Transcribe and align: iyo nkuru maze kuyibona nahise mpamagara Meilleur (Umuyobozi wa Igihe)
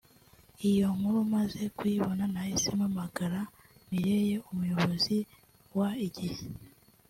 iyo 0.69 0.87
nkuru 0.97 1.19
maze 1.35 1.61
kuyibona 1.77 2.23
nahise 2.33 2.67
mpamagara 2.79 3.39
Meilleur 3.89 4.41
(Umuyobozi 4.53 5.17
wa 5.77 5.89
Igihe) 6.07 6.43